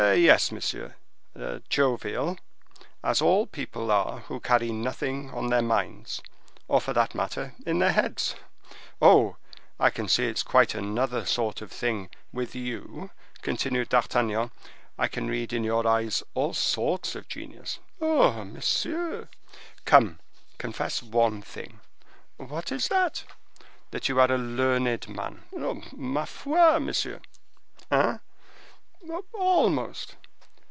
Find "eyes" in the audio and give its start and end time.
15.87-16.23